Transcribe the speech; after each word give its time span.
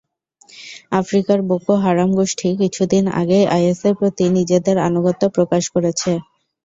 আফ্রিকার 0.99 1.39
Boko 1.49 1.73
Haram 1.83 2.09
গোষ্ঠী 2.17 2.47
কিছুদিন 2.61 3.03
আগেই 3.19 3.45
আইএসের 3.55 3.93
প্রতি 3.99 4.25
নিজেদের 4.37 4.77
আনুগত্য 4.87 5.23
প্রকাশ 5.35 5.63
করেছে। 5.73 6.11